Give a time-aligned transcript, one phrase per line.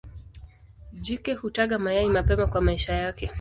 [0.93, 3.29] Jike hutaga mayai mapema kwa maisha yake.